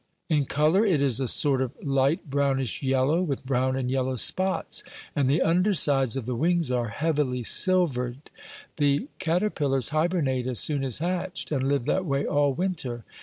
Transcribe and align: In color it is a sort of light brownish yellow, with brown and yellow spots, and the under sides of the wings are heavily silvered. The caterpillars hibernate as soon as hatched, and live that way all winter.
In 0.29 0.45
color 0.45 0.83
it 0.83 0.99
is 0.99 1.19
a 1.19 1.27
sort 1.27 1.61
of 1.61 1.73
light 1.79 2.27
brownish 2.27 2.81
yellow, 2.81 3.21
with 3.21 3.45
brown 3.45 3.75
and 3.75 3.91
yellow 3.91 4.15
spots, 4.15 4.83
and 5.15 5.29
the 5.29 5.43
under 5.43 5.75
sides 5.75 6.17
of 6.17 6.25
the 6.25 6.33
wings 6.33 6.71
are 6.71 6.87
heavily 6.87 7.43
silvered. 7.43 8.31
The 8.77 9.09
caterpillars 9.19 9.89
hibernate 9.89 10.47
as 10.47 10.59
soon 10.59 10.83
as 10.83 10.97
hatched, 10.97 11.51
and 11.51 11.67
live 11.67 11.85
that 11.85 12.03
way 12.05 12.25
all 12.25 12.51
winter. 12.51 13.05